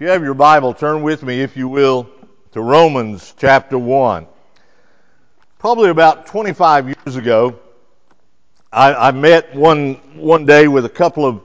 [0.00, 2.08] you have your Bible, turn with me, if you will,
[2.52, 4.26] to Romans chapter 1.
[5.58, 7.58] Probably about 25 years ago,
[8.72, 11.42] I, I, met one, one day with a couple of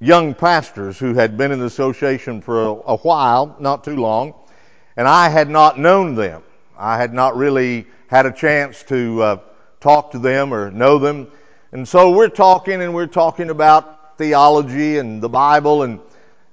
[0.00, 4.32] young pastors who had been in the association for a, a while, not too long,
[4.96, 6.42] and I had not known them.
[6.78, 9.36] I had not really had a chance to uh,
[9.80, 11.28] talk to them or know them.
[11.72, 16.00] And so we're talking and we're talking about theology and the Bible and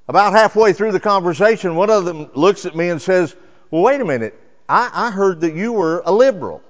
[0.08, 3.36] about halfway through the conversation, one of them looks at me and says,
[3.70, 4.40] Well, wait a minute.
[4.68, 6.62] I, I heard that you were a liberal.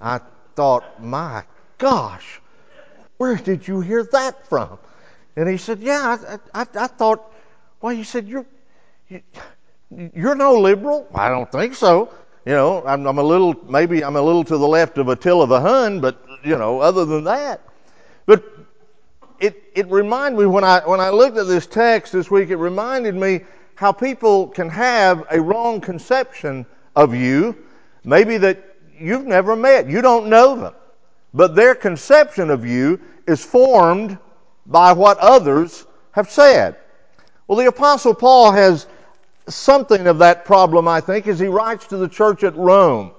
[0.00, 0.20] I
[0.54, 1.44] thought, My
[1.78, 2.40] gosh,
[3.18, 4.78] where did you hear that from?
[5.36, 6.16] And he said, Yeah,
[6.54, 7.30] I, I, I thought,
[7.80, 8.46] well, he said, You're,
[9.08, 9.22] you,
[10.14, 11.08] you're no liberal?
[11.14, 12.12] I don't think so.
[12.46, 15.46] You know, I'm, I'm a little, maybe I'm a little to the left of Attila
[15.46, 17.60] the Hun, but, you know, other than that.
[19.40, 22.56] It, it reminded me when I, when I looked at this text this week, it
[22.56, 23.40] reminded me
[23.74, 27.56] how people can have a wrong conception of you,
[28.04, 29.88] maybe that you've never met.
[29.88, 30.74] You don't know them.
[31.32, 34.18] But their conception of you is formed
[34.66, 36.76] by what others have said.
[37.46, 38.86] Well, the Apostle Paul has
[39.48, 43.12] something of that problem, I think, as he writes to the church at Rome.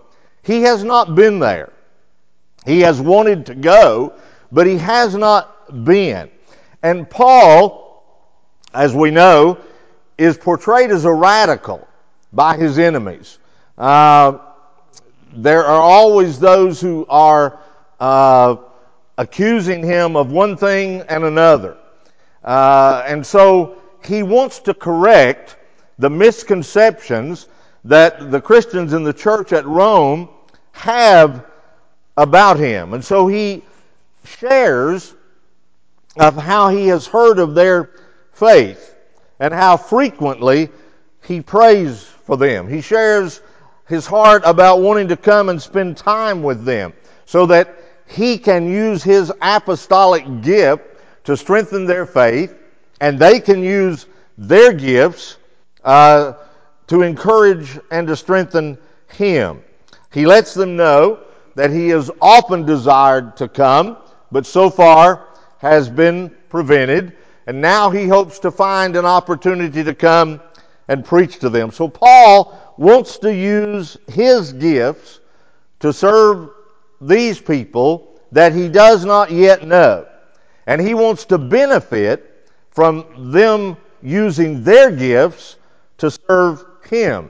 [0.43, 1.73] He has not been there.
[2.65, 4.13] He has wanted to go,
[4.51, 6.29] but he has not been.
[6.83, 8.03] And Paul,
[8.73, 9.57] as we know,
[10.17, 11.87] is portrayed as a radical
[12.33, 13.39] by his enemies.
[13.77, 14.37] Uh,
[15.33, 17.59] there are always those who are
[17.99, 18.57] uh,
[19.17, 21.77] accusing him of one thing and another.
[22.43, 25.57] Uh, and so he wants to correct
[25.99, 27.47] the misconceptions
[27.85, 30.29] that the Christians in the church at Rome
[30.71, 31.45] have
[32.17, 32.93] about him.
[32.93, 33.63] And so he
[34.25, 35.13] shares
[36.17, 37.89] of how he has heard of their
[38.33, 38.95] faith
[39.39, 40.69] and how frequently
[41.23, 42.67] he prays for them.
[42.67, 43.41] He shares
[43.87, 46.93] his heart about wanting to come and spend time with them
[47.25, 47.77] so that
[48.07, 50.83] he can use his apostolic gift
[51.23, 52.55] to strengthen their faith
[52.99, 54.05] and they can use
[54.37, 55.37] their gifts
[55.83, 56.33] uh,
[56.87, 59.63] to encourage and to strengthen him.
[60.11, 61.19] He lets them know
[61.55, 63.97] that he has often desired to come,
[64.31, 65.27] but so far
[65.61, 67.13] has been prevented,
[67.45, 70.41] and now he hopes to find an opportunity to come
[70.87, 71.71] and preach to them.
[71.71, 75.19] So Paul wants to use his gifts
[75.81, 76.49] to serve
[76.99, 80.07] these people that he does not yet know.
[80.65, 85.57] And he wants to benefit from them using their gifts
[85.99, 87.29] to serve him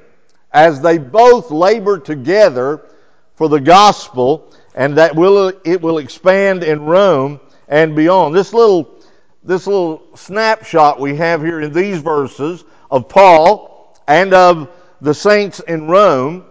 [0.54, 2.86] as they both labor together
[3.36, 8.36] for the gospel and that will it will expand in Rome and beyond.
[8.36, 9.00] This little,
[9.44, 15.62] this little snapshot we have here in these verses of Paul and of the saints
[15.62, 16.46] in Rome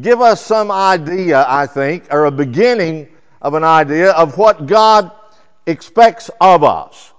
[0.00, 3.08] give us some idea, I think, or a beginning
[3.42, 5.10] of an idea of what God
[5.66, 7.12] expects of us.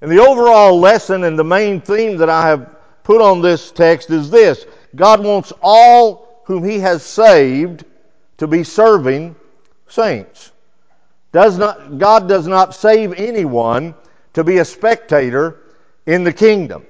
[0.00, 2.74] And the overall lesson and the main theme that I have
[3.04, 4.64] put on this text is this
[4.96, 7.84] God wants all whom He has saved
[8.38, 9.36] to be serving
[9.88, 10.52] saints.
[11.38, 13.94] Does not, God does not save anyone
[14.32, 15.60] to be a spectator
[16.04, 16.84] in the kingdom.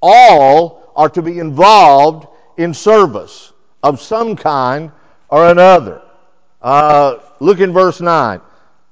[0.00, 3.52] All are to be involved in service
[3.82, 4.92] of some kind
[5.28, 6.00] or another.
[6.62, 8.40] Uh, look in verse 9.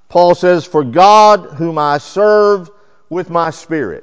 [0.09, 2.69] Paul says, For God, whom I serve
[3.11, 4.03] with my spirit.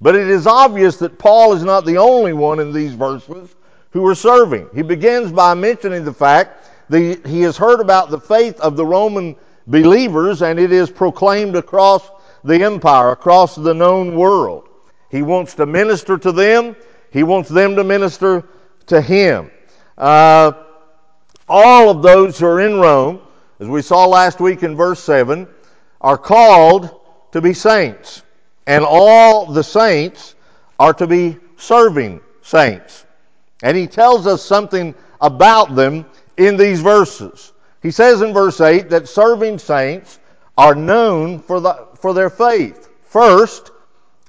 [0.00, 3.52] But it is obvious that Paul is not the only one in these verses
[3.90, 4.68] who are serving.
[4.72, 8.86] He begins by mentioning the fact that he has heard about the faith of the
[8.86, 9.34] Roman
[9.66, 12.08] believers, and it is proclaimed across
[12.44, 14.68] the empire, across the known world.
[15.10, 16.76] He wants to minister to them,
[17.10, 18.48] he wants them to minister
[18.86, 19.50] to him.
[19.96, 20.52] Uh,
[21.48, 23.20] all of those who are in Rome,
[23.60, 25.46] as we saw last week in verse 7,
[26.00, 27.00] are called
[27.32, 28.22] to be saints.
[28.66, 30.34] And all the saints
[30.78, 33.04] are to be serving saints.
[33.62, 36.06] And he tells us something about them
[36.36, 37.51] in these verses.
[37.82, 40.20] He says in verse 8 that serving saints
[40.56, 42.88] are known for, the, for their faith.
[43.06, 43.72] First,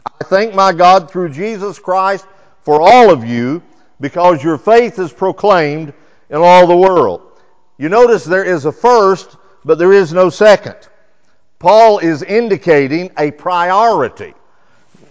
[0.06, 2.26] I thank my God through Jesus Christ
[2.64, 3.62] for all of you
[4.00, 5.94] because your faith is proclaimed
[6.30, 7.22] in all the world.
[7.78, 10.76] You notice there is a first, but there is no second.
[11.60, 14.34] Paul is indicating a priority,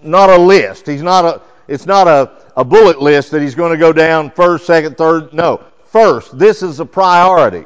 [0.03, 0.87] not a list.
[0.87, 4.31] He's not a, it's not a, a bullet list that he's going to go down
[4.31, 5.33] first, second, third.
[5.33, 5.65] No.
[5.87, 7.65] First, this is a priority.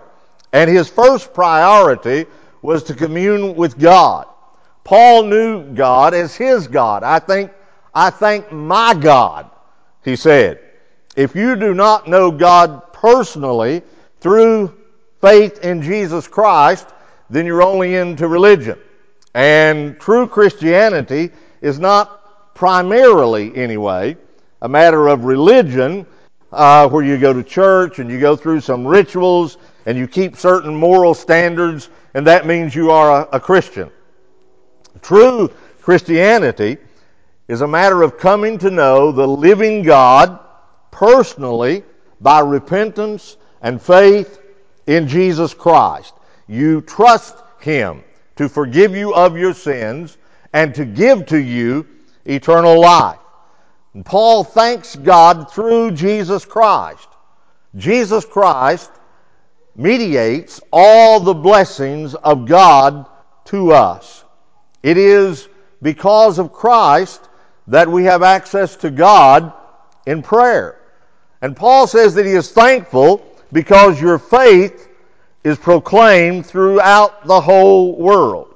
[0.52, 2.26] And his first priority
[2.62, 4.26] was to commune with God.
[4.84, 7.02] Paul knew God as his God.
[7.02, 7.50] I think,
[7.94, 9.50] I thank my God.
[10.04, 10.60] he said.
[11.16, 13.82] If you do not know God personally
[14.20, 14.76] through
[15.20, 16.87] faith in Jesus Christ,
[17.31, 18.78] then you're only into religion.
[19.34, 24.16] And true Christianity is not primarily, anyway,
[24.62, 26.06] a matter of religion
[26.52, 30.36] uh, where you go to church and you go through some rituals and you keep
[30.36, 33.90] certain moral standards, and that means you are a, a Christian.
[35.00, 35.48] True
[35.80, 36.78] Christianity
[37.46, 40.40] is a matter of coming to know the living God
[40.90, 41.84] personally
[42.20, 44.40] by repentance and faith
[44.88, 46.12] in Jesus Christ.
[46.48, 48.02] You trust Him
[48.36, 50.16] to forgive you of your sins
[50.52, 51.86] and to give to you
[52.24, 53.18] eternal life.
[53.94, 57.08] And Paul thanks God through Jesus Christ.
[57.76, 58.90] Jesus Christ
[59.76, 63.06] mediates all the blessings of God
[63.46, 64.25] to us.
[64.82, 65.49] It is
[65.82, 67.28] because of Christ
[67.69, 69.52] that we have access to God
[70.06, 70.81] in prayer.
[71.43, 74.88] And Paul says that he is thankful because your faith
[75.44, 78.55] is proclaimed throughout the whole world.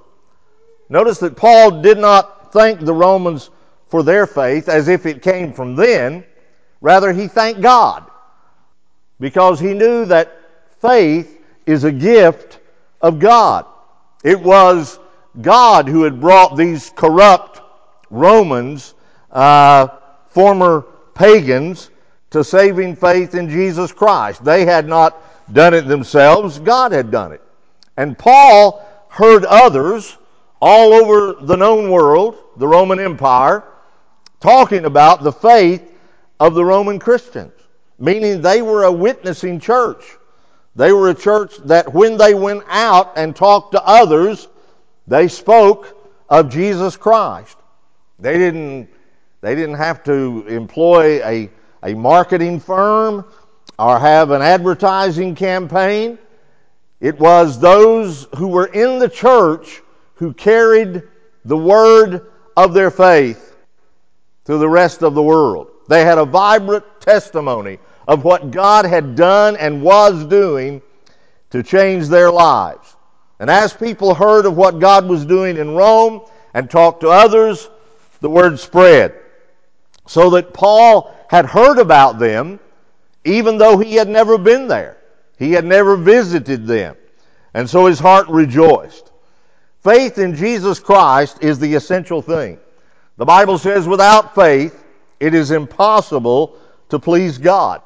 [0.89, 3.51] Notice that Paul did not thank the Romans
[3.89, 6.25] for their faith as if it came from them.
[6.81, 8.11] Rather, he thanked God
[9.21, 10.40] because he knew that
[10.81, 12.59] faith is a gift
[13.01, 13.67] of God.
[14.25, 14.99] It was
[15.41, 17.61] God who had brought these corrupt
[18.11, 18.95] Romans,
[19.31, 19.89] uh,
[20.29, 21.91] former pagans,
[22.31, 24.45] to saving faith in Jesus Christ.
[24.45, 25.23] They had not
[25.53, 27.43] done it themselves, God had done it.
[27.97, 30.17] And Paul heard others
[30.61, 33.65] all over the known world, the Roman Empire,
[34.41, 35.83] talking about the faith
[36.39, 37.53] of the Roman Christians,
[37.99, 40.05] meaning they were a witnessing church.
[40.77, 44.49] They were a church that when they went out and talked to others,
[45.07, 45.97] they spoke
[46.29, 47.57] of Jesus Christ.
[48.19, 48.89] They didn't,
[49.41, 51.51] they didn't have to employ a,
[51.83, 53.25] a marketing firm
[53.79, 56.19] or have an advertising campaign.
[57.01, 59.83] It was those who were in the church
[60.15, 61.03] who carried
[61.45, 63.57] the word of their faith
[64.45, 65.69] to the rest of the world.
[65.89, 67.79] They had a vibrant testimony
[68.11, 70.83] of what God had done and was doing
[71.51, 72.97] to change their lives.
[73.39, 77.69] And as people heard of what God was doing in Rome and talked to others,
[78.19, 79.15] the word spread.
[80.09, 82.59] So that Paul had heard about them,
[83.25, 84.97] even though he had never been there.
[85.39, 86.97] He had never visited them.
[87.55, 89.13] And so his heart rejoiced.
[89.85, 92.59] Faith in Jesus Christ is the essential thing.
[93.19, 94.85] The Bible says without faith,
[95.21, 96.57] it is impossible
[96.89, 97.83] to please God.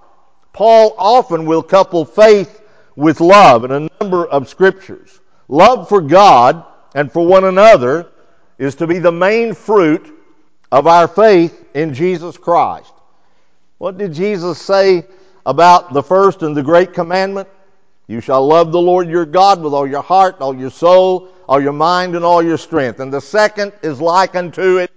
[0.54, 2.62] Paul often will couple faith
[2.96, 5.20] with love in a number of scriptures.
[5.49, 8.06] Love for God and for one another
[8.56, 10.16] is to be the main fruit
[10.70, 12.92] of our faith in Jesus Christ.
[13.78, 15.04] What did Jesus say
[15.44, 17.49] about the first and the great commandment?
[18.06, 21.61] You shall love the Lord your God with all your heart, all your soul, all
[21.61, 23.00] your mind, and all your strength.
[23.00, 24.92] And the second is like unto it,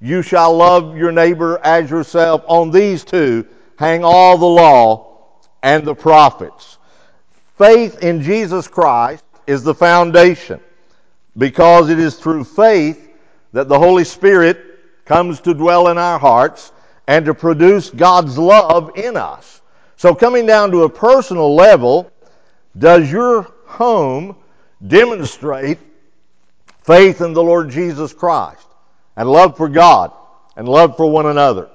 [0.00, 2.42] you shall love your neighbor as yourself.
[2.48, 3.46] On these two
[3.76, 6.78] hang all the law and the prophets.
[7.58, 10.60] Faith in Jesus Christ is the foundation
[11.38, 13.10] because it is through faith
[13.52, 14.58] that the Holy Spirit
[15.04, 16.72] comes to dwell in our hearts
[17.06, 19.60] and to produce God's love in us.
[19.96, 22.10] So, coming down to a personal level,
[22.76, 24.36] does your home
[24.86, 25.78] demonstrate
[26.82, 28.66] faith in the Lord Jesus Christ
[29.16, 30.12] and love for God
[30.56, 31.70] and love for one another?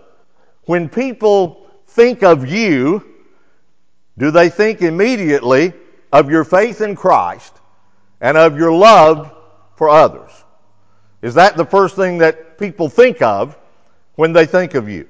[0.65, 3.03] When people think of you,
[4.17, 5.74] do they think immediately
[6.12, 7.53] of your faith in Christ
[8.19, 9.36] and of your love
[9.75, 10.31] for others?
[11.21, 13.57] Is that the first thing that people think of
[14.15, 15.07] when they think of you?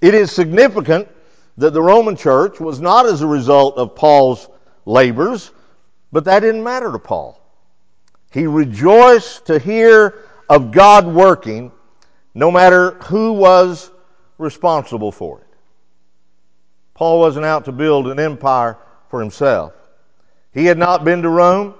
[0.00, 1.08] It is significant
[1.58, 4.48] that the Roman church was not as a result of Paul's
[4.84, 5.50] labors,
[6.10, 7.40] but that didn't matter to Paul.
[8.32, 11.70] He rejoiced to hear of God working
[12.34, 13.90] no matter who was
[14.38, 15.51] responsible for it.
[16.94, 19.72] Paul wasn't out to build an empire for himself.
[20.52, 21.74] He had not been to Rome.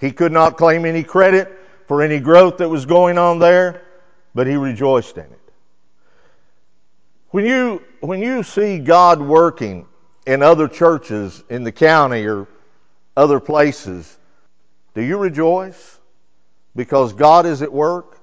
[0.00, 1.52] He could not claim any credit
[1.86, 3.82] for any growth that was going on there,
[4.34, 5.52] but he rejoiced in it.
[7.30, 9.86] When you, when you see God working
[10.26, 12.46] in other churches in the county or
[13.16, 14.18] other places,
[14.94, 15.98] do you rejoice
[16.76, 18.18] because God is at work?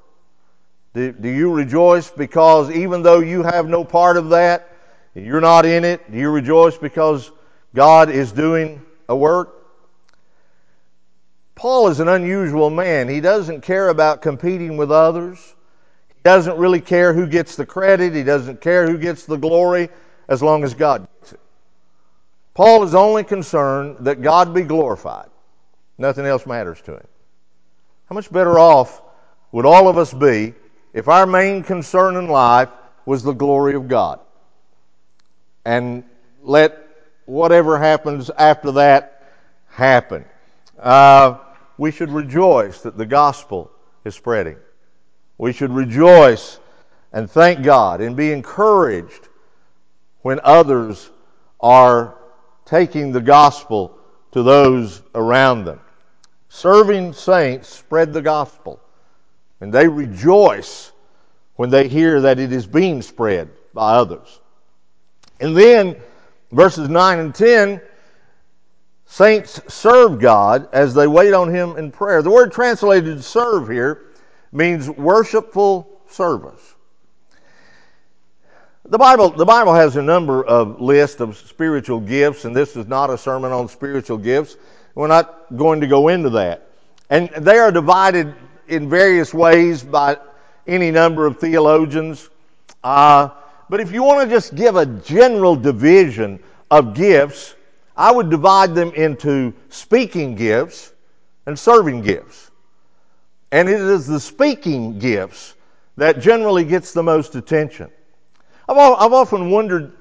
[0.94, 4.69] Do, do you rejoice because even though you have no part of that,
[5.16, 7.32] you're not in it, do you rejoice because
[7.74, 9.56] God is doing a work?
[11.56, 13.10] Paul is an unusual man.
[13.10, 15.38] He doesn't care about competing with others.
[16.08, 19.90] He doesn't really care who gets the credit, he doesn't care who gets the glory,
[20.30, 21.40] as long as God gets it.
[22.54, 25.30] Paul is only concerned that God be glorified.
[25.98, 27.08] Nothing else matters to him.
[28.08, 29.02] How much better off
[29.52, 30.54] would all of us be
[30.94, 32.70] if our main concern in life
[33.06, 34.20] was the glory of God?
[35.66, 36.04] And
[36.42, 36.78] let
[37.26, 39.24] whatever happens after that
[39.68, 40.26] happen.
[40.78, 41.38] Uh,
[41.78, 43.72] we should rejoice that the gospel
[44.04, 44.58] is spreading.
[45.38, 46.60] We should rejoice
[47.14, 49.28] and thank God and be encouraged
[50.22, 51.10] when others
[51.60, 52.18] are
[52.66, 53.98] taking the gospel
[54.32, 55.80] to those around them.
[56.50, 58.80] Serving saints spread the gospel,
[59.62, 60.92] and they rejoice
[61.56, 64.40] when they hear that it is being spread by others.
[65.40, 65.96] And then,
[66.52, 67.82] verses 9 and 10,
[69.06, 72.22] saints serve God as they wait on Him in prayer.
[72.22, 74.02] The word translated serve here
[74.52, 76.76] means worshipful service.
[78.86, 82.88] The Bible, the Bible has a number of lists of spiritual gifts, and this is
[82.88, 84.58] not a sermon on spiritual gifts.
[84.96, 86.68] We're not going to go into that.
[87.10, 88.34] And they are divided
[88.68, 90.18] in various ways by
[90.66, 92.30] any number of theologians.
[92.84, 93.30] Uh,
[93.70, 96.40] but if you want to just give a general division
[96.72, 97.56] of gifts,
[97.96, 100.92] I would divide them into speaking gifts
[101.46, 102.50] and serving gifts.
[103.52, 105.56] And it is the speaking gifts
[105.98, 107.90] that generally gets the most attention.
[108.68, 108.78] I've,
[109.14, 109.94] often wondered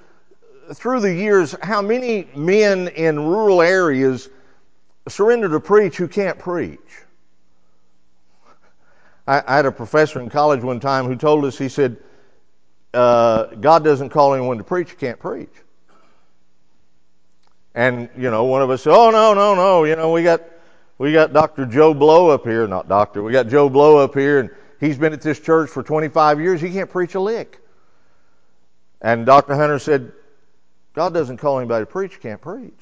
[0.75, 4.29] through the years how many men in rural areas
[5.09, 6.79] surrender to preach who can't preach.
[9.27, 11.99] I had a professor in college one time who told us, he said,
[12.95, 15.53] uh, God doesn't call anyone to preach who can't preach.
[17.75, 20.43] And, you know, one of us said, oh, no, no, no, you know, we got,
[20.97, 21.67] we got Dr.
[21.67, 25.13] Joe Blow up here, not doctor, we got Joe Blow up here, and he's been
[25.13, 27.61] at this church for 25 years, he can't preach a lick.
[29.01, 29.55] And Dr.
[29.55, 30.13] Hunter said,
[30.95, 32.75] God doesn't call anybody to preach, you can't preach.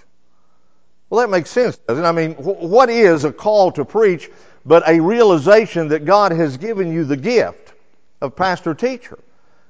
[1.10, 2.08] Well, that makes sense, doesn't it?
[2.08, 4.30] I mean, what is a call to preach
[4.66, 7.72] but a realization that God has given you the gift
[8.20, 9.18] of pastor teacher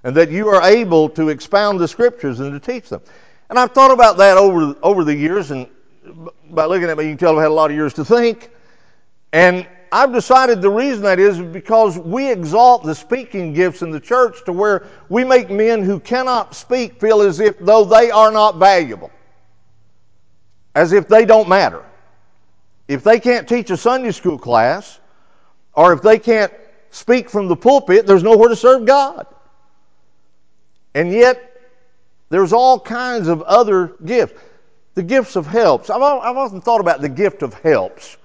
[0.06, 3.00] and that you are able to expound the scriptures and to teach them?
[3.50, 5.66] And I've thought about that over, over the years, and
[6.48, 8.48] by looking at me, you can tell I've had a lot of years to think.
[9.32, 13.98] And I've decided the reason that is because we exalt the speaking gifts in the
[13.98, 18.30] church to where we make men who cannot speak feel as if though they are
[18.30, 19.10] not valuable,
[20.76, 21.84] as if they don't matter.
[22.86, 25.00] If they can't teach a Sunday school class,
[25.72, 26.52] or if they can't
[26.92, 29.26] speak from the pulpit, there's nowhere to serve God.
[30.96, 31.60] And yet,
[32.30, 34.40] there's all kinds of other gifts.
[34.94, 35.90] The gifts of helps.
[35.90, 38.16] I've, I've often thought about the gift of helps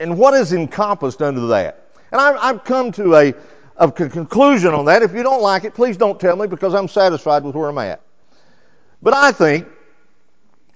[0.00, 1.88] and what is encompassed under that.
[2.10, 3.34] And I've, I've come to a,
[3.76, 5.02] a conclusion on that.
[5.02, 7.78] If you don't like it, please don't tell me because I'm satisfied with where I'm
[7.78, 8.00] at.
[9.00, 9.68] But I think,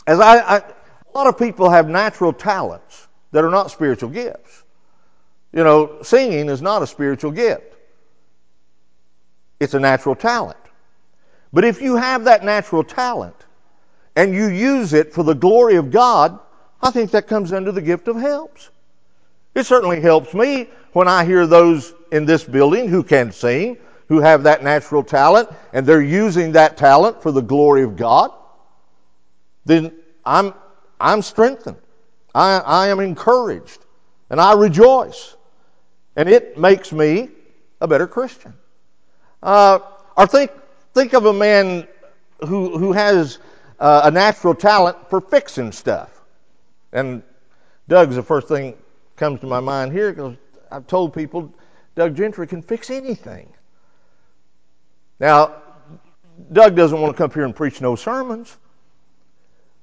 [0.06, 0.64] as I, I a
[1.12, 4.62] lot of people have natural talents that are not spiritual gifts.
[5.52, 7.74] You know, singing is not a spiritual gift.
[9.58, 10.59] It's a natural talent.
[11.52, 13.36] But if you have that natural talent
[14.14, 16.38] and you use it for the glory of God,
[16.82, 18.70] I think that comes under the gift of helps.
[19.54, 23.78] It certainly helps me when I hear those in this building who can sing,
[24.08, 28.32] who have that natural talent, and they're using that talent for the glory of God.
[29.64, 29.92] Then
[30.24, 30.54] I'm,
[31.00, 31.78] I'm strengthened.
[32.34, 33.84] I, I am encouraged.
[34.30, 35.36] And I rejoice.
[36.14, 37.28] And it makes me
[37.80, 38.54] a better Christian.
[39.42, 39.80] Uh,
[40.16, 40.50] or think,
[40.94, 41.86] think of a man
[42.46, 43.38] who, who has
[43.78, 46.10] uh, a natural talent for fixing stuff.
[46.92, 47.22] And
[47.88, 48.74] Doug's the first thing
[49.16, 50.36] comes to my mind here because
[50.70, 51.52] I've told people
[51.94, 53.52] Doug Gentry can fix anything.
[55.18, 55.56] Now,
[56.52, 58.56] Doug doesn't want to come here and preach no sermons,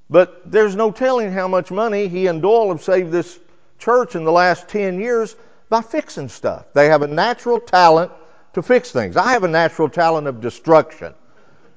[0.09, 3.39] but there's no telling how much money he and Doyle have saved this
[3.77, 5.35] church in the last 10 years
[5.69, 6.65] by fixing stuff.
[6.73, 8.11] They have a natural talent
[8.57, 9.17] to fix things.
[9.17, 11.13] I have a natural talent of destruction.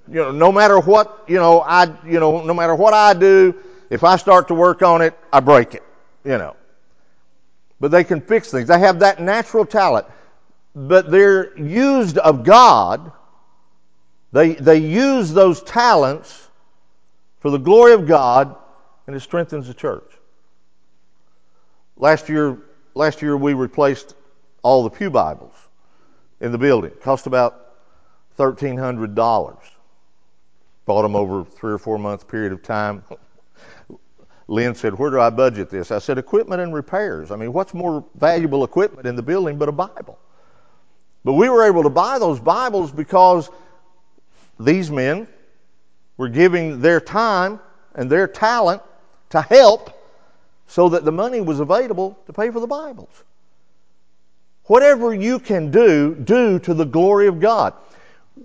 [0.09, 3.55] You know, no matter what, you know, I, you know, no matter what I do,
[3.89, 5.83] if I start to work on it, I break it,
[6.25, 6.57] you know
[7.81, 8.69] but they can fix things.
[8.69, 10.07] They have that natural talent,
[10.75, 13.11] but they're used of God.
[14.33, 16.49] They, they use those talents
[17.41, 18.55] for the glory of God,
[19.07, 20.05] and it strengthens the church.
[21.97, 22.59] Last year,
[22.95, 24.15] last year we replaced
[24.63, 25.55] all the Pew Bibles
[26.41, 26.93] in the building.
[27.03, 27.75] Cost about
[28.39, 29.59] $1,300.
[30.87, 33.05] Bought them over three or four month period of time.
[34.49, 35.91] Lynn said, Where do I budget this?
[35.91, 37.31] I said, Equipment and repairs.
[37.31, 40.19] I mean, what's more valuable equipment in the building but a Bible?
[41.25, 43.51] But we were able to buy those Bibles because
[44.59, 45.29] these men
[46.17, 47.61] were giving their time
[47.95, 48.83] and their talent
[49.31, 49.97] to help
[50.67, 53.25] so that the money was available to pay for the Bibles.
[54.71, 57.75] Whatever you can do, do to the glory of God.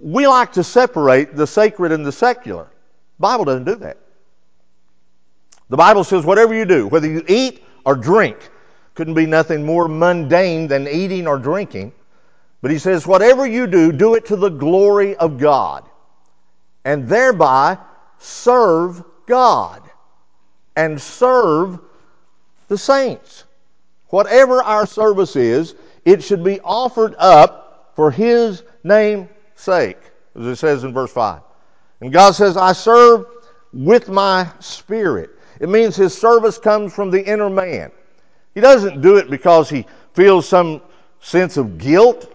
[0.01, 2.63] We like to separate the sacred and the secular.
[2.63, 3.99] The Bible doesn't do that.
[5.69, 8.39] The Bible says whatever you do, whether you eat or drink,
[8.95, 11.93] couldn't be nothing more mundane than eating or drinking.
[12.59, 15.87] But he says, whatever you do, do it to the glory of God.
[16.83, 17.77] And thereby
[18.17, 19.83] serve God
[20.75, 21.77] and serve
[22.67, 23.43] the saints.
[24.07, 29.97] Whatever our service is, it should be offered up for His name's sake,
[30.35, 31.41] as it says in verse 5.
[32.01, 33.25] And God says, I serve
[33.73, 35.31] with my spirit.
[35.59, 37.91] It means His service comes from the inner man.
[38.53, 40.81] He doesn't do it because He feels some
[41.19, 42.31] sense of guilt.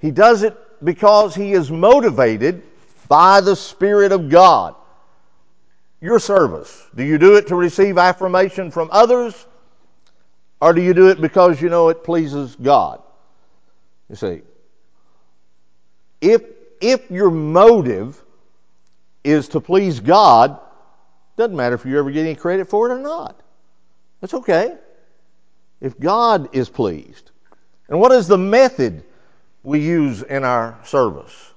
[0.00, 2.62] He does it because He is motivated
[3.08, 4.74] by the Spirit of God.
[6.00, 9.46] Your service, do you do it to receive affirmation from others?
[10.60, 13.02] Or do you do it because you know it pleases God?
[14.14, 14.42] You see,
[16.20, 16.42] if,
[16.80, 18.22] if your motive
[19.24, 20.60] is to please God,
[21.36, 23.40] doesn't matter if you ever get any credit for it or not.
[24.20, 24.76] That's okay.
[25.80, 27.32] If God is pleased.
[27.88, 29.02] And what is the method
[29.64, 31.50] we use in our service?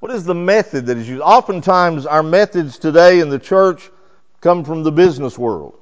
[0.00, 1.22] What is the method that is used?
[1.22, 3.88] Oftentimes, our methods today in the church
[4.42, 5.78] come from the business world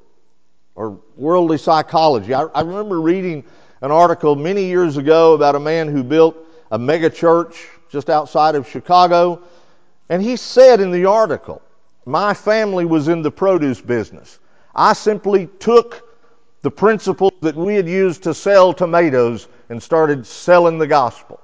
[0.76, 2.34] or worldly psychology.
[2.34, 3.42] I, I remember reading
[3.80, 6.36] an article many years ago about a man who built
[6.70, 9.42] a mega church just outside of Chicago,
[10.08, 11.62] and he said in the article,
[12.04, 14.38] My family was in the produce business.
[14.74, 16.04] I simply took
[16.62, 21.40] the principles that we had used to sell tomatoes and started selling the gospel.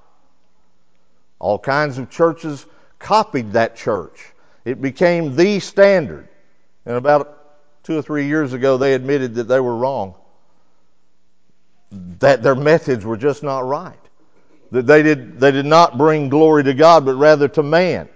[1.38, 2.66] All kinds of churches
[2.98, 4.32] copied that church.
[4.64, 6.28] It became the standard.
[6.86, 10.14] And about two or three years ago, they admitted that they were wrong.
[12.18, 13.98] That their methods were just not right.
[14.70, 18.08] That they did, they did not bring glory to God, but rather to man.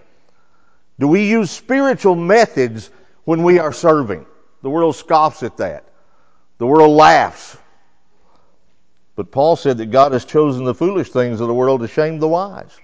[0.98, 2.90] Do we use spiritual methods
[3.24, 4.26] when we are serving?
[4.62, 5.84] The world scoffs at that.
[6.58, 7.56] The world laughs.
[9.14, 12.18] But Paul said that God has chosen the foolish things of the world to shame
[12.18, 12.76] the wise.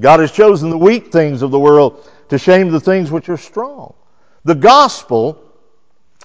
[0.00, 3.36] God has chosen the weak things of the world to shame the things which are
[3.36, 3.94] strong.
[4.44, 5.42] The gospel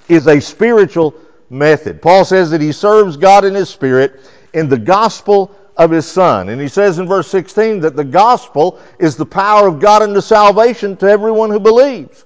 [0.08, 1.16] is a spiritual
[1.54, 2.02] method.
[2.02, 4.20] Paul says that he serves God in his spirit
[4.54, 6.50] in the gospel of his son.
[6.50, 10.22] And he says in verse 16 that the gospel is the power of God unto
[10.22, 12.26] salvation to everyone who believes.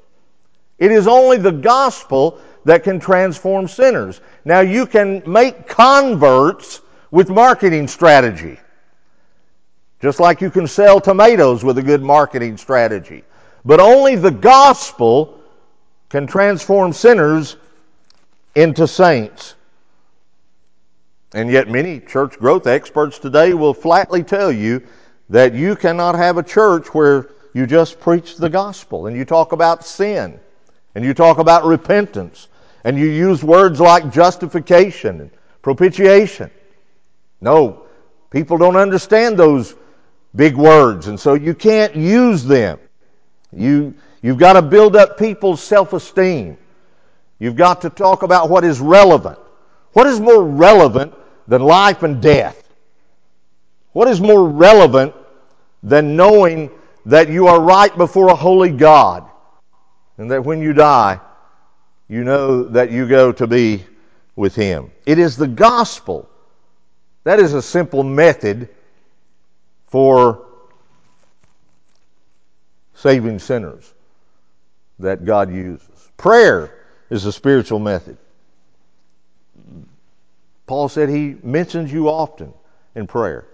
[0.79, 4.19] It is only the gospel that can transform sinners.
[4.43, 8.59] Now you can make converts with marketing strategy.
[10.01, 13.23] Just like you can sell tomatoes with a good marketing strategy.
[13.65, 15.39] But only the gospel
[16.09, 17.55] can transform sinners
[18.57, 19.53] into saints.
[21.33, 24.81] And yet, many church growth experts today will flatly tell you
[25.29, 29.51] that you cannot have a church where you just preach the gospel and you talk
[29.51, 30.39] about sin
[30.95, 32.47] and you talk about repentance
[32.83, 36.49] and you use words like justification and propitiation.
[37.41, 37.83] No,
[38.31, 39.75] people don't understand those
[40.35, 42.79] big words, and so you can't use them.
[43.51, 43.93] You,
[44.23, 46.57] you've got to build up people's self esteem.
[47.39, 49.39] You've got to talk about what is relevant.
[49.93, 51.13] What is more relevant
[51.47, 52.63] than life and death?
[53.93, 55.13] What is more relevant
[55.83, 56.71] than knowing
[57.05, 59.27] that you are right before a holy God
[60.17, 61.19] and that when you die,
[62.07, 63.85] you know that you go to be
[64.35, 64.91] with Him?
[65.05, 66.29] It is the gospel.
[67.23, 68.69] That is a simple method
[69.87, 70.45] for
[72.95, 73.93] saving sinners
[74.99, 76.11] that God uses.
[76.17, 76.76] Prayer
[77.09, 78.17] is a spiritual method.
[80.65, 82.53] Paul said he mentions you often
[82.95, 83.45] in prayer.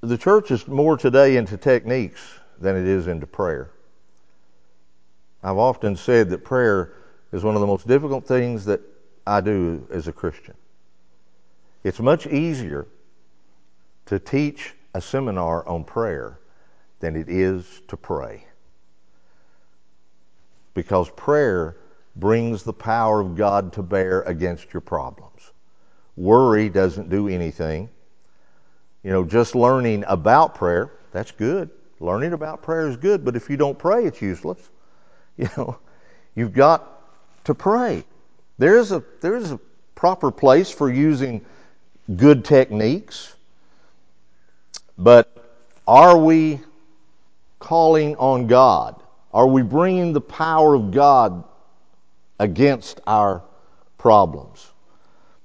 [0.00, 2.20] The church is more today into techniques
[2.60, 3.70] than it is into prayer.
[5.42, 6.92] I've often said that prayer
[7.32, 8.80] is one of the most difficult things that
[9.26, 10.54] I do as a Christian.
[11.84, 12.86] It's much easier
[14.06, 16.40] to teach a seminar on prayer
[16.98, 18.47] than it is to pray
[20.78, 21.74] because prayer
[22.14, 25.50] brings the power of God to bear against your problems.
[26.16, 27.88] Worry doesn't do anything.
[29.02, 31.68] You know, just learning about prayer, that's good.
[31.98, 34.60] Learning about prayer is good, but if you don't pray, it's useless.
[35.36, 35.78] You know,
[36.36, 37.02] you've got
[37.44, 38.04] to pray.
[38.58, 39.60] There is a there is a
[39.96, 41.44] proper place for using
[42.16, 43.34] good techniques,
[44.96, 45.32] but
[45.86, 46.60] are we
[47.60, 49.00] calling on God?
[49.32, 51.44] Are we bringing the power of God
[52.38, 53.42] against our
[53.98, 54.70] problems?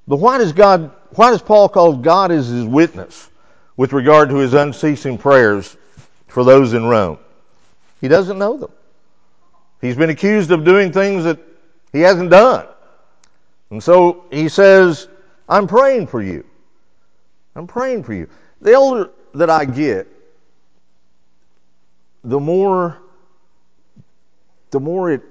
[0.08, 3.30] But why does God, why does Paul call God as his witness
[3.78, 5.76] with regard to his unceasing prayers
[6.28, 7.20] for those in Rome?
[8.02, 8.72] He doesn't know them.
[9.82, 11.40] He's been accused of doing things that
[11.92, 12.68] he hasn't done.
[13.70, 15.08] And so he says,
[15.48, 16.46] I'm praying for you.
[17.56, 18.30] I'm praying for you.
[18.62, 20.08] The older that I get,
[22.24, 22.98] the more
[24.74, 25.22] the more it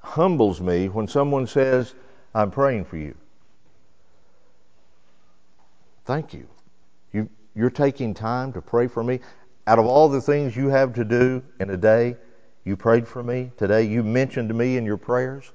[0.00, 1.94] humbles me when someone says,
[2.34, 3.14] I'm praying for you.
[6.04, 6.46] Thank you.
[7.10, 7.30] you.
[7.54, 9.20] You're taking time to pray for me.
[9.66, 12.16] Out of all the things you have to do in a day,
[12.66, 13.82] you prayed for me today.
[13.82, 15.50] You mentioned me in your prayers.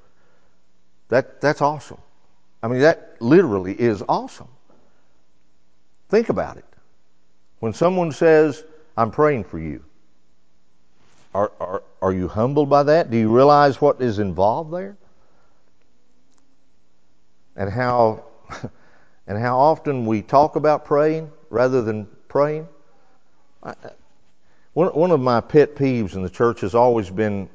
[1.09, 1.99] That, that's awesome.
[2.63, 4.49] I mean, that literally is awesome.
[6.09, 6.65] Think about it.
[7.59, 8.63] When someone says,
[8.97, 9.83] I'm praying for you,
[11.35, 13.11] are, are, are you humbled by that?
[13.11, 14.97] Do you realize what is involved there?
[17.55, 18.23] And how,
[19.27, 22.67] and how often we talk about praying rather than praying?
[24.73, 27.49] One, one of my pet peeves in the church has always been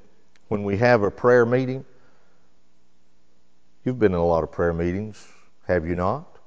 [0.48, 1.84] when we have a prayer meeting.
[3.84, 5.26] You've been in a lot of prayer meetings,
[5.66, 6.38] have you not?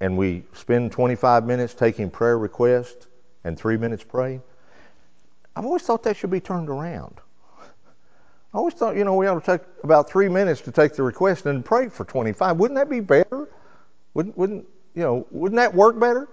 [0.00, 3.06] And we spend 25 minutes taking prayer requests
[3.44, 4.42] and three minutes praying.
[5.56, 7.20] I've always thought that should be turned around.
[8.54, 11.02] I always thought, you know, we ought to take about three minutes to take the
[11.02, 12.56] request and pray for 25.
[12.56, 13.48] Wouldn't that be better?
[14.14, 16.28] Wouldn't, wouldn't, you know, wouldn't that work better?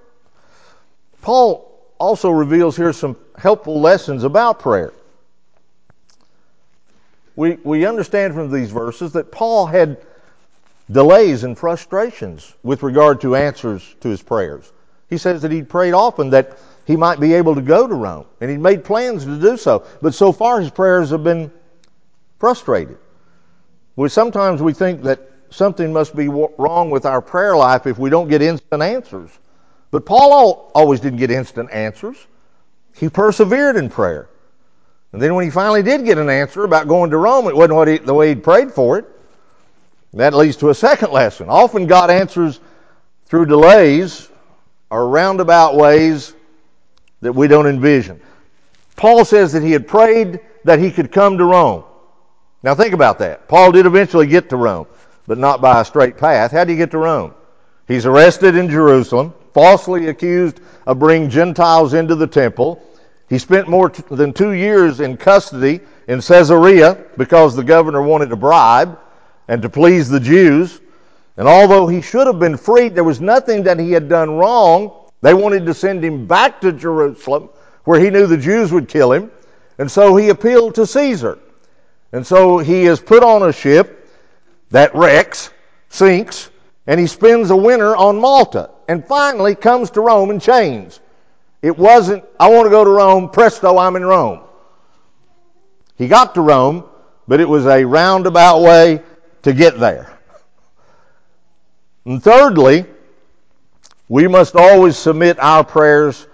[1.21, 4.93] Paul also reveals here some helpful lessons about prayer.
[7.35, 9.97] We, we understand from these verses that Paul had
[10.91, 14.71] delays and frustrations with regard to answers to his prayers.
[15.09, 16.57] He says that he prayed often that
[16.91, 18.25] he might be able to go to Rome.
[18.41, 19.85] And he'd made plans to do so.
[20.01, 21.49] But so far his prayers have been
[22.37, 22.97] frustrated.
[23.95, 28.09] We sometimes we think that something must be wrong with our prayer life if we
[28.09, 29.29] don't get instant answers.
[29.89, 32.17] But Paul always didn't get instant answers.
[32.97, 34.27] He persevered in prayer.
[35.13, 37.87] And then when he finally did get an answer about going to Rome, it wasn't
[37.87, 39.05] he, the way he'd prayed for it.
[40.13, 41.47] That leads to a second lesson.
[41.47, 42.59] Often God answers
[43.27, 44.27] through delays
[44.89, 46.33] or roundabout ways
[47.21, 48.19] that we don't envision.
[48.95, 51.83] Paul says that he had prayed that he could come to Rome.
[52.63, 53.47] Now think about that.
[53.47, 54.87] Paul did eventually get to Rome,
[55.27, 56.51] but not by a straight path.
[56.51, 57.33] How did he get to Rome?
[57.87, 62.81] He's arrested in Jerusalem, falsely accused of bringing Gentiles into the temple.
[63.27, 68.29] He spent more t- than two years in custody in Caesarea because the governor wanted
[68.29, 68.99] to bribe
[69.47, 70.79] and to please the Jews.
[71.37, 75.00] And although he should have been freed, there was nothing that he had done wrong
[75.21, 77.49] they wanted to send him back to Jerusalem
[77.83, 79.31] where he knew the Jews would kill him.
[79.77, 81.39] And so he appealed to Caesar.
[82.11, 84.09] And so he is put on a ship
[84.69, 85.49] that wrecks,
[85.89, 86.49] sinks,
[86.87, 90.99] and he spends a winter on Malta and finally comes to Rome in chains.
[91.61, 94.41] It wasn't, I want to go to Rome, presto, I'm in Rome.
[95.97, 96.85] He got to Rome,
[97.27, 99.01] but it was a roundabout way
[99.43, 100.17] to get there.
[102.05, 102.85] And thirdly,
[104.11, 106.27] we must always submit our prayers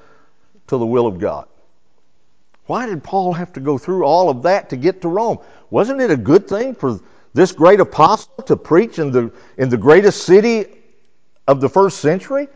[0.66, 1.48] to the will of God.
[2.66, 5.38] Why did Paul have to go through all of that to get to Rome?
[5.70, 7.00] Wasn't it a good thing for
[7.36, 10.66] this great apostle to preach in the, in the greatest city
[11.48, 12.48] of the first century?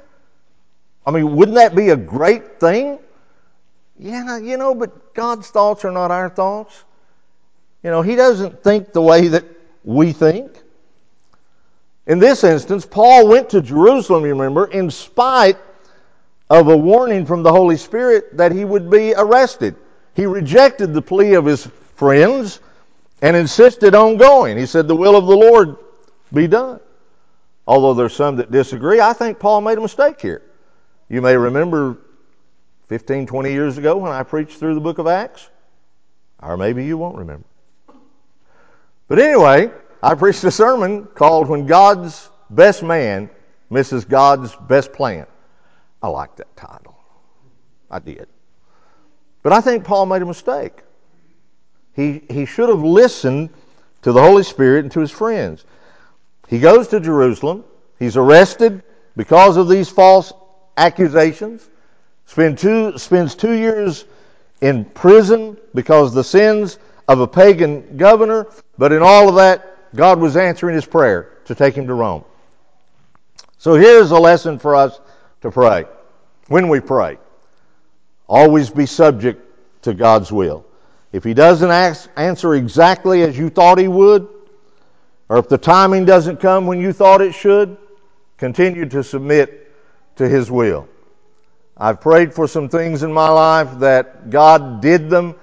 [1.05, 2.97] I mean, wouldn't that be a great thing?
[3.99, 6.83] Yeah, you know, but God's thoughts are not our thoughts.
[7.83, 9.45] You know, He doesn't think the way that
[9.83, 10.51] we think.
[12.07, 15.57] In this instance, Paul went to Jerusalem, remember, in spite
[16.49, 19.75] of a warning from the Holy Spirit that he would be arrested.
[20.15, 22.59] He rejected the plea of his friends
[23.21, 24.57] and insisted on going.
[24.57, 25.77] He said, The will of the Lord
[26.33, 26.79] be done.
[27.67, 30.41] Although there's some that disagree, I think Paul made a mistake here.
[31.07, 31.97] You may remember
[32.87, 35.47] 15, 20 years ago when I preached through the book of Acts,
[36.41, 37.45] or maybe you won't remember.
[39.07, 39.71] But anyway,
[40.03, 43.29] I preached a sermon called When God's Best Man
[43.69, 45.27] Misses God's Best Plan.
[46.01, 46.97] I like that title.
[47.89, 48.27] I did.
[49.43, 50.73] But I think Paul made a mistake.
[51.95, 53.49] He, he should have listened
[54.01, 55.65] to the Holy Spirit and to his friends.
[56.47, 57.63] He goes to Jerusalem.
[57.99, 58.83] He's arrested
[59.15, 60.33] because of these false
[60.77, 61.69] accusations.
[62.25, 64.05] Spend two, spends two years
[64.61, 68.47] in prison because of the sins of a pagan governor.
[68.77, 72.23] But in all of that, God was answering his prayer to take him to Rome.
[73.57, 74.99] So here's a lesson for us
[75.41, 75.85] to pray.
[76.47, 77.17] When we pray,
[78.27, 79.41] always be subject
[79.83, 80.65] to God's will.
[81.11, 84.27] If He doesn't ask, answer exactly as you thought He would,
[85.29, 87.77] or if the timing doesn't come when you thought it should,
[88.37, 89.71] continue to submit
[90.15, 90.87] to His will.
[91.77, 95.35] I've prayed for some things in my life that God did them,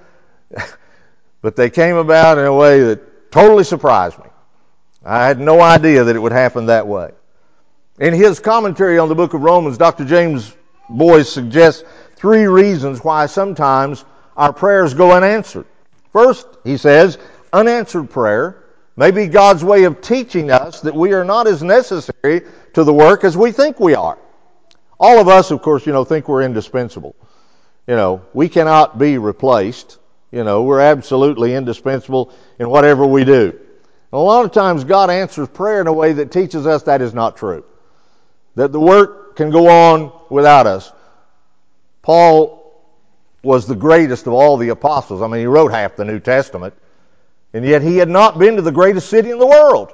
[1.42, 4.27] but they came about in a way that totally surprised me.
[5.04, 7.12] I had no idea that it would happen that way.
[7.98, 10.04] In his commentary on the book of Romans, Dr.
[10.04, 10.54] James
[10.88, 11.84] Boice suggests
[12.16, 14.04] three reasons why sometimes
[14.36, 15.66] our prayers go unanswered.
[16.12, 17.18] First, he says,
[17.52, 18.64] unanswered prayer
[18.96, 22.42] may be God's way of teaching us that we are not as necessary
[22.74, 24.18] to the work as we think we are.
[24.98, 27.14] All of us, of course, you know, think we're indispensable.
[27.86, 29.98] You know, we cannot be replaced.
[30.32, 33.58] You know, we're absolutely indispensable in whatever we do.
[34.12, 37.12] A lot of times God answers prayer in a way that teaches us that is
[37.12, 37.64] not true.
[38.54, 40.90] That the work can go on without us.
[42.02, 42.56] Paul
[43.42, 45.22] was the greatest of all the apostles.
[45.22, 46.74] I mean, he wrote half the New Testament.
[47.52, 49.92] And yet he had not been to the greatest city in the world.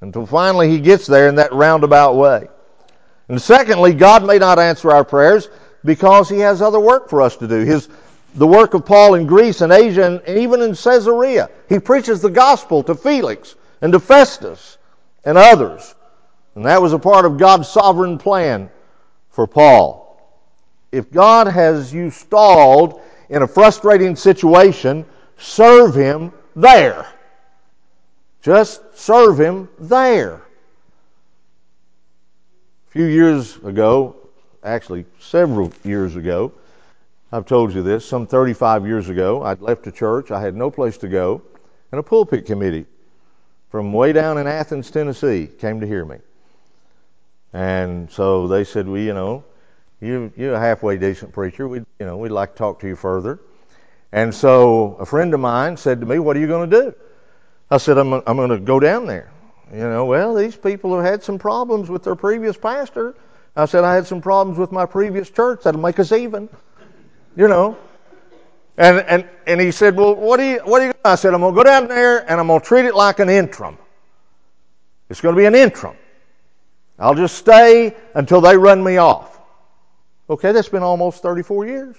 [0.00, 2.48] Until finally he gets there in that roundabout way.
[3.30, 5.48] And secondly, God may not answer our prayers
[5.84, 7.60] because He has other work for us to do.
[7.60, 7.88] His,
[8.34, 11.50] the work of Paul in Greece and Asia and even in Caesarea.
[11.68, 14.78] He preaches the gospel to Felix and to Festus
[15.24, 15.94] and others.
[16.54, 18.70] And that was a part of God's sovereign plan
[19.30, 20.06] for Paul.
[20.92, 25.06] If God has you stalled in a frustrating situation,
[25.38, 27.06] serve Him there.
[28.42, 30.34] Just serve Him there.
[32.88, 34.16] A few years ago,
[34.64, 36.52] actually several years ago,
[37.32, 40.70] I've told you this, some 35 years ago, I'd left a church, I had no
[40.70, 41.42] place to go,
[41.92, 42.86] and a pulpit committee
[43.70, 46.16] from way down in Athens, Tennessee came to hear me.
[47.52, 49.44] And so they said, well, you know,
[50.00, 51.68] you, you're a halfway decent preacher.
[51.68, 53.38] We, you know, we'd like to talk to you further.
[54.10, 56.94] And so a friend of mine said to me, what are you going to do?
[57.70, 59.30] I said, I'm, I'm going to go down there.
[59.72, 63.14] You know, well, these people have had some problems with their previous pastor.
[63.54, 65.62] I said, I had some problems with my previous church.
[65.62, 66.48] That'll make us even.
[67.36, 67.78] You know.
[68.76, 71.40] And, and, and he said, well, what do you, what do you, I said, I'm
[71.40, 73.76] going to go down there and I'm going to treat it like an interim.
[75.10, 75.96] It's going to be an interim.
[76.98, 79.38] I'll just stay until they run me off.
[80.30, 81.96] Okay, that's been almost 34 years.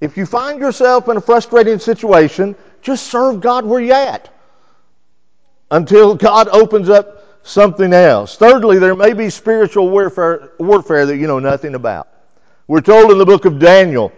[0.00, 4.28] If you find yourself in a frustrating situation, just serve God where you're at
[5.70, 8.36] until God opens up something else.
[8.36, 12.08] Thirdly, there may be spiritual warfare, warfare that you know nothing about.
[12.66, 14.12] We're told in the book of Daniel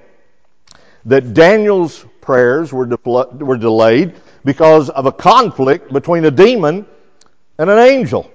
[1.08, 6.86] that Daniel's prayers were, de- were delayed because of a conflict between a demon
[7.58, 8.30] and an angel.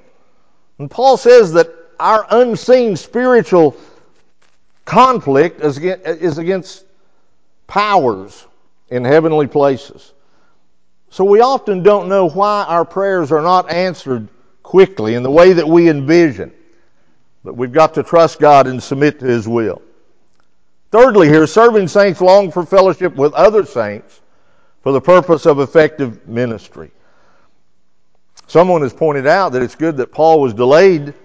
[0.80, 3.78] And Paul says that our unseen spiritual
[4.86, 6.86] conflict is against, is against
[7.68, 8.46] powers
[8.90, 10.12] in heavenly places.
[11.12, 14.28] So we often don't know why our prayers are not answered
[14.64, 16.52] quickly in the way that we envision.
[17.44, 19.82] But we've got to trust God and submit to His will.
[20.94, 24.22] Thirdly, here, serving saints long for fellowship with other saints
[24.84, 26.92] for the purpose of effective ministry.
[28.46, 31.16] Someone has pointed out that it's good that Paul was delayed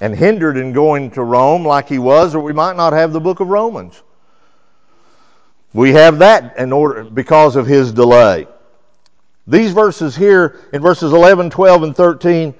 [0.00, 3.20] and hindered in going to Rome like he was, or we might not have the
[3.20, 4.02] book of Romans.
[5.74, 8.46] We have that in order because of his delay.
[9.46, 12.54] These verses here in verses 11, 12, and 13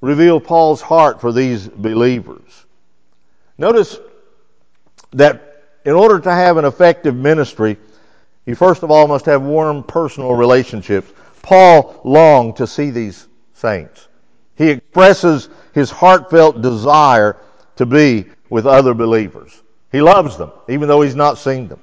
[0.00, 2.64] reveal Paul's heart for these believers.
[3.58, 3.98] Notice
[5.14, 7.76] that in order to have an effective ministry,
[8.46, 11.10] you first of all must have warm personal relationships.
[11.42, 14.08] Paul longed to see these saints.
[14.56, 17.36] He expresses his heartfelt desire
[17.76, 19.62] to be with other believers.
[19.90, 21.80] He loves them, even though he's not seen them.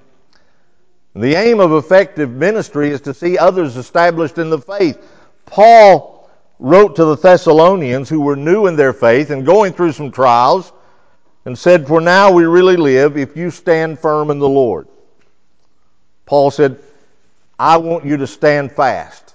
[1.16, 4.98] The aim of effective ministry is to see others established in the faith.
[5.46, 10.12] Paul wrote to the Thessalonians who were new in their faith and going through some
[10.12, 10.72] trials
[11.46, 14.88] and said, For now we really live if you stand firm in the Lord.
[16.26, 16.80] Paul said,
[17.60, 19.34] I want you to stand fast.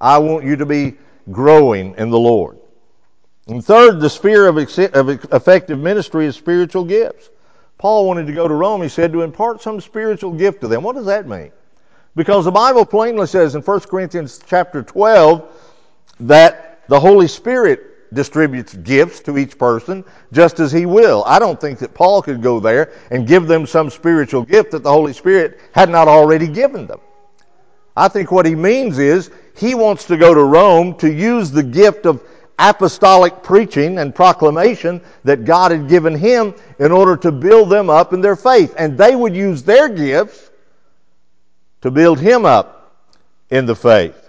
[0.00, 0.96] I want you to be
[1.30, 2.58] growing in the Lord.
[3.46, 7.30] And third, the sphere of effective ministry is spiritual gifts.
[7.78, 10.82] Paul wanted to go to Rome, he said, to impart some spiritual gift to them.
[10.82, 11.52] What does that mean?
[12.16, 15.48] Because the Bible plainly says in 1 Corinthians chapter 12
[16.20, 21.24] that the Holy Spirit distributes gifts to each person just as he will.
[21.26, 24.82] I don't think that Paul could go there and give them some spiritual gift that
[24.82, 27.00] the Holy Spirit had not already given them.
[27.96, 31.62] I think what he means is he wants to go to Rome to use the
[31.62, 32.22] gift of
[32.58, 38.12] apostolic preaching and proclamation that God had given him in order to build them up
[38.12, 38.74] in their faith.
[38.76, 40.50] And they would use their gifts
[41.82, 43.04] to build him up
[43.50, 44.27] in the faith.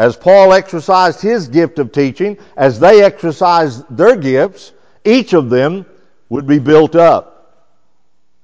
[0.00, 4.72] As Paul exercised his gift of teaching, as they exercised their gifts,
[5.04, 5.84] each of them
[6.30, 7.68] would be built up.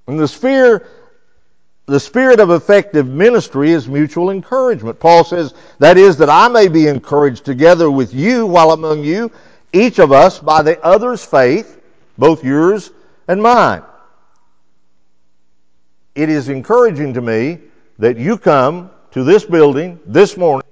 [0.06, 0.86] And the sphere
[1.86, 5.00] the spirit of effective ministry is mutual encouragement.
[5.00, 9.32] Paul says, that is, that I may be encouraged together with you while among you,
[9.72, 11.80] each of us by the other's faith,
[12.18, 12.90] both yours
[13.28, 13.82] and mine.
[16.14, 17.60] It is encouraging to me
[17.98, 20.66] that you come to this building this morning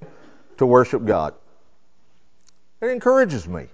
[0.58, 1.34] to worship God.
[2.80, 3.66] It encourages me.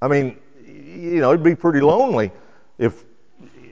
[0.00, 2.30] I mean, you know, it'd be pretty lonely
[2.78, 3.04] if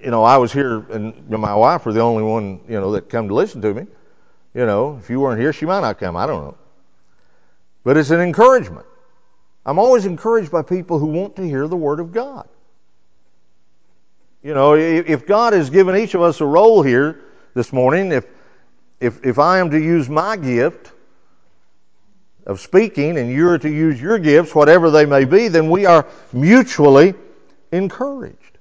[0.05, 3.09] you know, I was here and my wife were the only one, you know, that
[3.09, 3.87] come to listen to me.
[4.53, 6.15] You know, if you weren't here, she might not come.
[6.17, 6.57] I don't know.
[7.85, 8.87] But it's an encouragement.
[9.65, 12.47] I'm always encouraged by people who want to hear the Word of God.
[14.43, 17.23] You know, if God has given each of us a role here
[17.55, 18.27] this morning, if,
[19.05, 20.93] if, if I am to use my gift
[22.47, 26.07] of speaking and you're to use your gifts, whatever they may be, then we are
[26.33, 27.15] mutually
[27.71, 28.59] encouraged.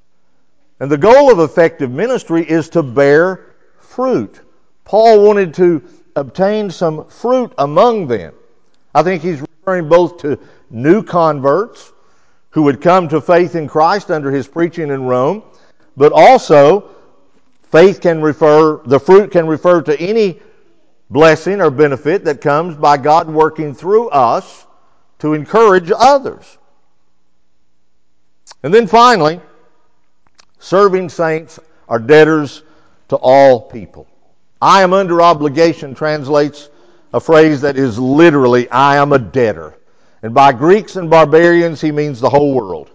[0.79, 4.41] And the goal of effective ministry is to bear fruit.
[4.83, 5.81] Paul wanted to
[6.15, 8.33] obtain some fruit among them.
[8.93, 10.37] I think he's referring both to
[10.69, 11.93] new converts
[12.49, 15.43] who would come to faith in Christ under his preaching in Rome,
[15.95, 16.92] but also
[17.73, 20.39] faith can refer, the fruit can refer to any
[21.09, 24.65] blessing or benefit that comes by God working through us
[25.19, 26.57] to encourage others.
[28.63, 29.41] And then finally,
[30.63, 31.59] Serving saints
[31.89, 32.63] are debtors
[33.09, 34.07] to all people.
[34.61, 36.69] I am under obligation translates
[37.13, 39.77] a phrase that is literally, I am a debtor.
[40.21, 42.89] And by Greeks and barbarians, he means the whole world.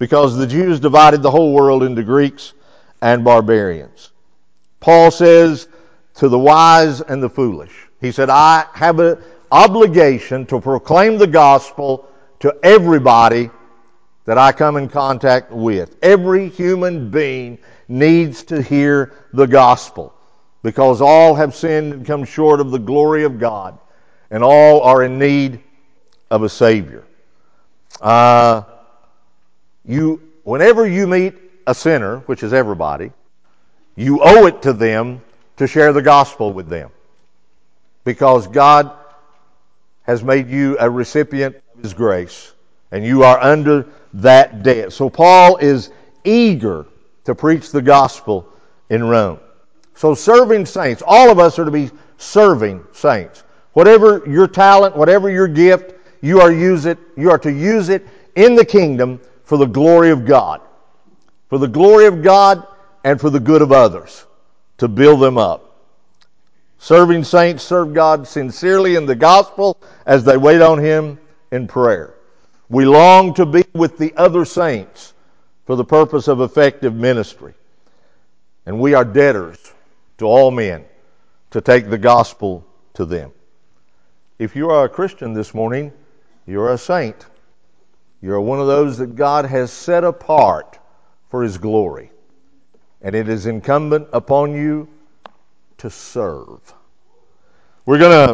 [0.00, 2.52] Because the Jews divided the whole world into Greeks
[3.00, 4.10] and barbarians.
[4.84, 5.66] Paul says
[6.16, 9.16] to the wise and the foolish, he said, I have an
[9.50, 12.06] obligation to proclaim the gospel
[12.40, 13.48] to everybody
[14.26, 15.96] that I come in contact with.
[16.02, 20.12] Every human being needs to hear the gospel
[20.62, 23.78] because all have sinned and come short of the glory of God,
[24.30, 25.60] and all are in need
[26.30, 27.06] of a Savior.
[28.02, 28.64] Uh,
[29.86, 31.32] you, whenever you meet
[31.66, 33.12] a sinner, which is everybody,
[33.96, 35.20] you owe it to them
[35.56, 36.90] to share the gospel with them
[38.04, 38.92] because God
[40.02, 42.52] has made you a recipient of His grace,
[42.90, 44.92] and you are under that debt.
[44.92, 45.90] So Paul is
[46.24, 46.86] eager
[47.24, 48.48] to preach the gospel
[48.90, 49.40] in Rome.
[49.94, 53.42] So serving saints, all of us are to be serving saints.
[53.72, 58.06] Whatever your talent, whatever your gift, you are use it, you are to use it
[58.34, 60.60] in the kingdom for the glory of God.
[61.48, 62.66] For the glory of God
[63.04, 64.26] and for the good of others
[64.78, 65.70] to build them up.
[66.78, 71.18] Serving saints serve God sincerely in the gospel as they wait on him
[71.52, 72.14] in prayer.
[72.68, 75.12] We long to be with the other saints
[75.66, 77.54] for the purpose of effective ministry.
[78.66, 79.58] And we are debtors
[80.18, 80.84] to all men
[81.50, 83.32] to take the gospel to them.
[84.38, 85.92] If you are a Christian this morning,
[86.46, 87.26] you're a saint.
[88.20, 90.78] You're one of those that God has set apart
[91.30, 92.10] for His glory.
[93.04, 94.88] And it is incumbent upon you
[95.78, 96.60] to serve.
[97.86, 98.18] We're going to